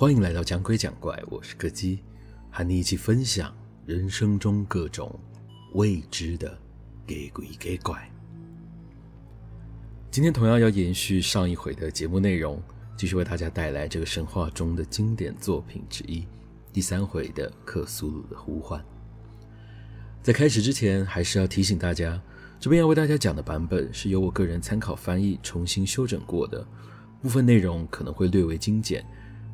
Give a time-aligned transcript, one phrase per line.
[0.00, 1.98] 欢迎来到讲鬼讲怪，我是柯基，
[2.50, 3.54] 和你一起分享
[3.84, 5.14] 人生中各种
[5.74, 6.58] 未知的
[7.06, 8.10] 给鬼给怪。
[10.10, 12.62] 今天同样要延续上一回的节目内容，
[12.96, 16.26] 继续为大家带来这个神话中的经典作品之一——
[16.72, 18.82] 第三回的克苏鲁的呼唤。
[20.22, 22.18] 在开始之前，还是要提醒大家，
[22.58, 26.66] 这边要为大家讲的版本是由我个人参考翻译重新修整过的，
[27.20, 29.04] 部分内容可能会略为精简。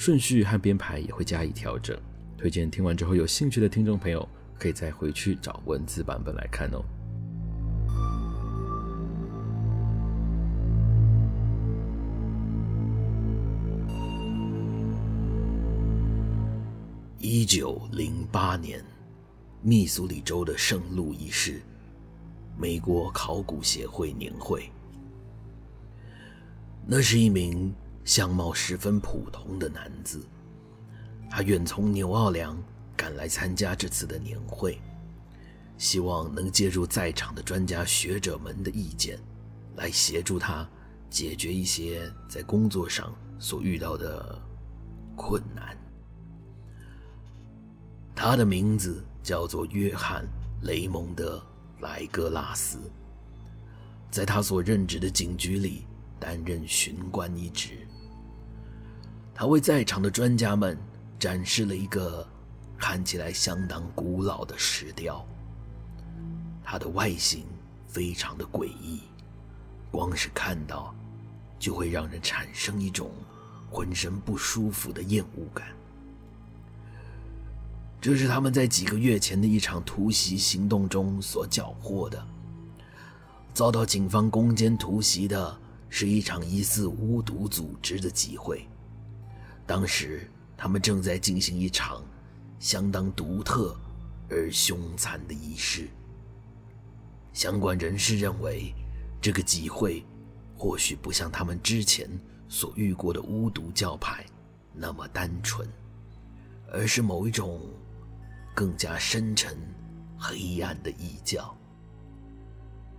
[0.00, 1.94] 顺序和编排也会加以调整，
[2.38, 4.26] 推荐听完之后有兴趣的听众朋友
[4.58, 6.82] 可以再回去找文字版本来看哦。
[17.18, 18.82] 一九零八年，
[19.60, 21.60] 密苏里州的圣路易市，
[22.56, 24.72] 美国考古协会年会，
[26.86, 27.70] 那是一名。
[28.04, 30.26] 相貌十分普通的男子，
[31.30, 32.56] 他远从纽奥良
[32.96, 34.80] 赶来参加这次的年会，
[35.78, 39.18] 希望能借助在场的专家学者们的意见，
[39.76, 40.68] 来协助他
[41.08, 44.38] 解决一些在工作上所遇到的
[45.16, 45.76] 困难。
[48.14, 50.24] 他的名字叫做约翰·
[50.66, 51.38] 雷蒙德·
[51.82, 52.78] 莱格拉斯，
[54.10, 55.86] 在他所任职的警局里
[56.20, 57.86] 担任巡官一职。
[59.34, 60.78] 他为在场的专家们
[61.18, 62.24] 展示了一个
[62.78, 65.26] 看起来相当古老的石雕。
[66.62, 67.44] 它的外形
[67.88, 69.00] 非常的诡异，
[69.90, 70.94] 光是看到
[71.58, 73.10] 就会让人产生一种
[73.70, 75.66] 浑身不舒服的厌恶感。
[78.00, 82.24] 这是他们在几个月前的一场突袭行动中所缴获的。
[83.52, 85.58] 遭到警方攻坚突袭的
[85.90, 88.66] 是一场疑似巫毒组织的集会。
[89.66, 92.02] 当时，他们正在进行一场
[92.58, 93.76] 相当独特
[94.30, 95.88] 而凶残的仪式。
[97.32, 98.72] 相关人士认为，
[99.20, 100.04] 这个集会
[100.56, 102.08] 或许不像他们之前
[102.48, 104.24] 所遇过的巫毒教派
[104.72, 105.68] 那么单纯，
[106.72, 107.60] 而是某一种
[108.54, 109.56] 更加深沉、
[110.18, 111.56] 黑暗的异教。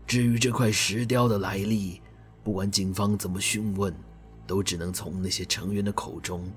[0.08, 2.01] 至于这块石雕的来历，
[2.44, 3.94] 不管警方怎么询问，
[4.48, 6.52] 都只能从那些成员的口中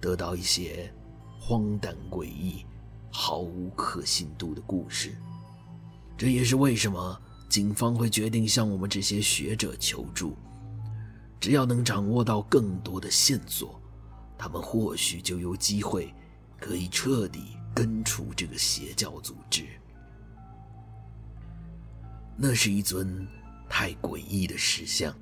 [0.00, 0.92] 得到一些
[1.38, 2.66] 荒诞诡异、
[3.10, 5.14] 毫无可信度的故事。
[6.16, 10.36] 这也是为什么警方会决定向我们这些学者求助。
[11.40, 13.80] 只要能掌握到更多的线索，
[14.36, 16.12] 他们或许就有机会
[16.58, 19.64] 可以彻底根除这个邪教组织。
[22.36, 23.24] 那是一尊
[23.68, 25.14] 太诡异的石像。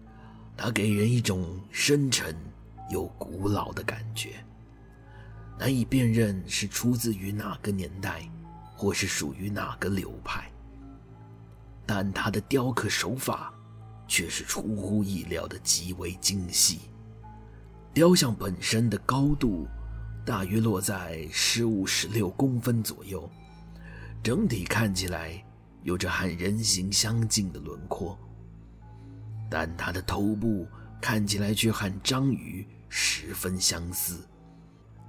[0.57, 2.35] 它给人一种深沉
[2.91, 4.43] 又古老的感觉，
[5.59, 8.23] 难以辨认是出自于哪个年代，
[8.75, 10.51] 或是属于哪个流派。
[11.85, 13.53] 但它的雕刻手法
[14.09, 16.81] 却是出乎意料的极为精细。
[17.93, 19.67] 雕像本身的高度
[20.25, 23.31] 大约落在十五、十六公分左右，
[24.23, 25.45] 整体看起来
[25.83, 28.19] 有着和人形相近的轮廓。
[29.49, 30.67] 但他的头部
[31.01, 34.27] 看起来却和章鱼十分相似，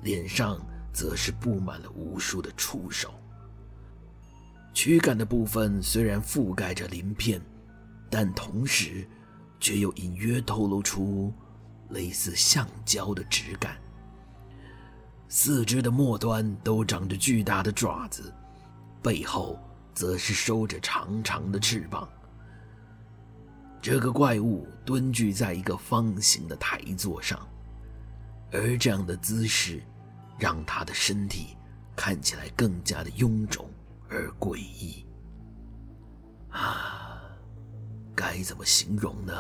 [0.02, 0.60] 脸上
[0.94, 3.14] 则是布满了无数的触手。
[4.74, 7.42] 躯干的部分虽然覆盖着鳞片，
[8.10, 9.08] 但同时
[9.60, 11.34] 却又隐约透露出
[11.90, 13.76] 类似橡胶的质感。
[15.30, 18.34] 四肢的末端都长着巨大的爪子，
[19.02, 19.60] 背后
[19.94, 22.08] 则是收着长长的翅膀。
[23.90, 27.40] 这个怪物蹲踞在一个方形的台座上，
[28.52, 29.82] 而这样的姿势
[30.38, 31.56] 让他的身体
[31.96, 33.70] 看起来更加的臃肿
[34.10, 35.06] 而诡异。
[36.50, 37.22] 啊，
[38.14, 39.34] 该怎么形容呢？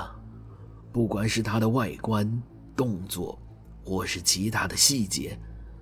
[0.93, 2.41] 不管是他的外观、
[2.73, 3.37] 动作，
[3.83, 5.37] 或是其他的细节，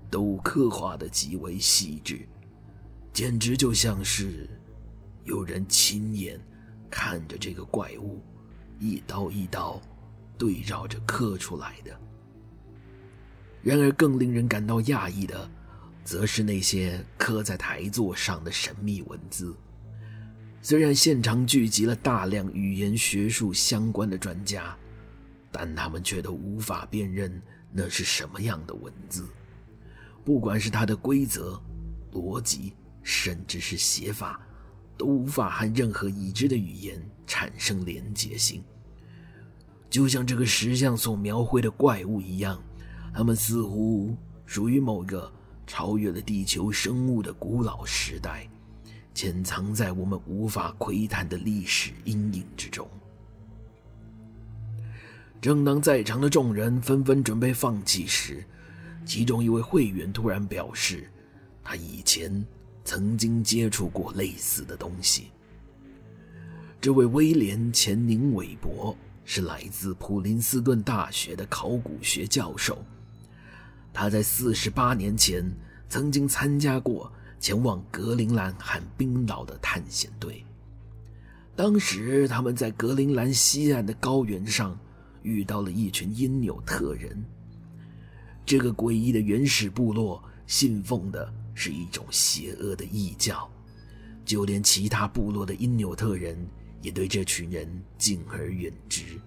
[0.10, 2.28] 都刻画得极为细致，
[3.14, 4.50] 简直就像是
[5.24, 6.42] 有人亲眼
[6.90, 8.24] 看着这个怪物
[8.80, 9.82] 一刀一刀
[10.38, 12.00] 对照着刻出来的。
[13.62, 15.50] 然而，更令人感到讶异的，
[16.04, 19.56] 则是那些刻在台座上的神秘文字。
[20.62, 24.76] 虽然现场聚集了大量语言学术相关的专家，
[25.52, 27.42] 但他们却都无法辨认
[27.72, 29.28] 那是什么样的文字。
[30.24, 31.62] 不管是它的规则、
[32.12, 32.74] 逻辑，
[33.04, 34.40] 甚至是写法，
[34.98, 38.64] 都无法和任何已知的语言产生连结性。
[39.90, 42.62] 就像这个石像所描绘的怪物一样，
[43.14, 44.16] 它们似乎
[44.46, 45.32] 属于某个
[45.66, 48.48] 超越了地球生物的古老时代。
[49.14, 52.86] 潜藏在我们无法窥探的历史阴影之中。
[55.40, 58.44] 正当在场的众人纷纷准备放弃时，
[59.06, 61.10] 其中一位会员突然表示，
[61.64, 62.46] 他以前
[62.86, 65.28] 曾经接触过类似的东西。
[66.80, 68.96] 这位威廉·钱宁韦伯
[69.26, 72.78] 是来自普林斯顿大学的考古学教授，
[73.92, 75.44] 他在四十八年前
[75.90, 77.12] 曾经参加过。
[77.38, 80.44] 前往格陵兰和冰岛的探险队。
[81.56, 84.76] 当时他们在格陵兰西岸的高原上
[85.22, 87.24] 遇到了一群因纽特人。
[88.48, 93.50] 这个诡异的原始部落信奉的是一种邪恶的异教，
[94.24, 96.38] 就连其他部落的因纽特人
[96.84, 97.68] 也对这群人
[97.98, 99.20] 敬而远之，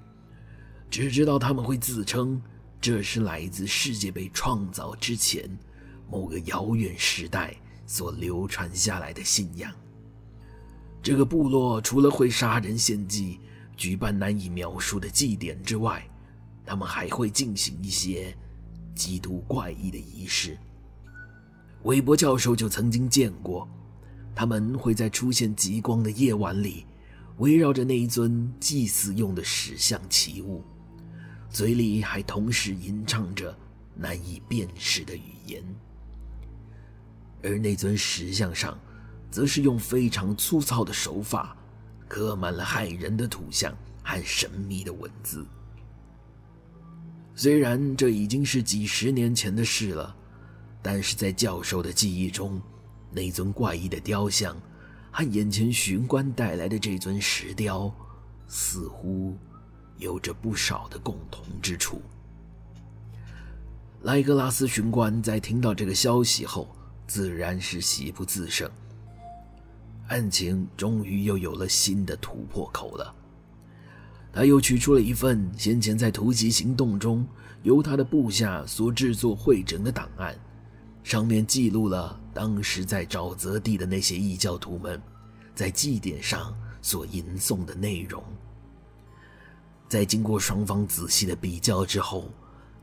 [0.88, 2.40] 只知道他们会自称
[2.80, 5.50] 这是来自世界被创造之前
[6.08, 7.52] 某个遥远时代。
[7.90, 9.75] 所流传下来的信仰。
[11.02, 13.40] 这个部落除了会杀人献祭、
[13.78, 16.06] 举办难以描述的祭典之外，
[16.66, 18.36] 他们还会进行一些
[18.94, 20.58] 极度怪异的仪式。
[21.84, 23.66] 韦伯教授就曾经见过，
[24.34, 26.84] 他们会在出现极光的夜晚里，
[27.38, 30.62] 围绕着那一尊祭祀用的石像起舞，
[31.48, 33.56] 嘴里还同时吟唱着
[33.94, 35.62] 难以辨识的语言。
[37.42, 38.76] 而那尊石像上，
[39.30, 41.56] 则是用非常粗糙的手法，
[42.08, 43.72] 刻满了骇人的图像
[44.02, 45.46] 和神秘的文字。
[47.36, 50.16] 虽然这已经是几十年前的事了，
[50.90, 52.58] 但是在教授的记忆中，
[53.12, 54.56] 那尊怪异的雕像
[55.11, 57.93] 和眼前巡官带来的这尊石雕，
[58.46, 59.37] 似乎
[59.99, 62.00] 有着不少的共同之处。
[64.00, 66.67] 莱格拉斯巡官在听到这个消息后，
[67.06, 68.67] 自然是喜不自胜，
[70.06, 73.14] 案情终于又有了新的突破口了。
[74.32, 77.26] 他又取出了一份先前在突袭行动中
[77.62, 80.35] 由他的部下所制作汇整的档案，
[81.08, 85.00] 上面记录了当时在沼泽地的那些异教徒们
[85.55, 88.22] 在祭典上所吟诵的内容。
[89.88, 92.31] 在经过双方仔细的比较之后，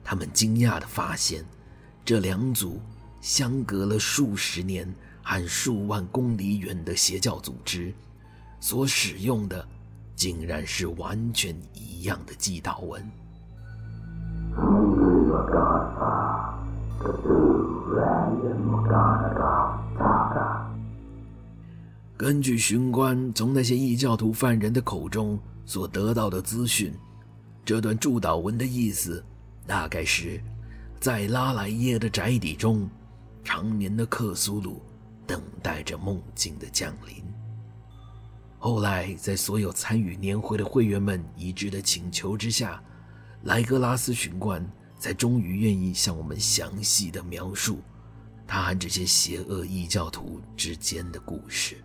[0.04, 1.46] 他们惊讶地发现，
[2.04, 2.82] 这两组。
[3.22, 4.92] 相隔了数十年
[5.24, 7.92] 和数万公里远的邪教组织，
[8.60, 9.68] 所使用的
[10.16, 13.04] 竟然是完全一样的祭祷文。
[22.18, 26.94] 根据巡官从那些异教徒犯人的口中所得到的资讯，
[27.64, 29.24] 这段祝祷文的意思
[29.68, 30.42] 大概是，
[31.00, 32.90] 在拉莱耶的宅邸中。
[33.48, 34.82] 长眠的克苏鲁
[35.28, 37.24] 等待着梦境的降临。
[38.58, 42.82] 后来，在所有参与年会的会员们一致的请求之下，
[43.44, 44.68] 莱格拉斯巡官
[45.06, 47.78] 才终于愿意向我们详细的描述
[48.48, 51.78] 他和这些邪恶异教徒之间的故事。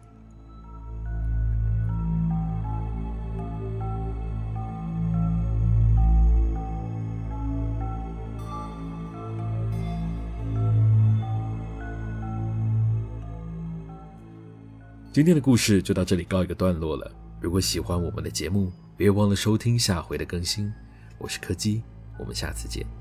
[15.13, 17.13] 今天的故事就到这里告一个段落了。
[17.39, 20.73] 如果喜欢我们的节目，别忘了收听下回的更新。
[21.19, 21.83] 我是柯基，
[22.19, 23.00] 我们下次见。